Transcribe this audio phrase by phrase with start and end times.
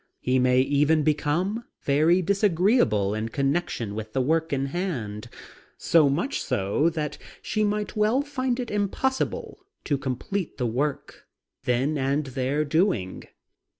[0.19, 5.29] He may even become very disagreeable in connection with the work in hand,
[5.77, 11.27] so much so that she might well find it impossible to complete the work
[11.65, 13.25] then and there doing.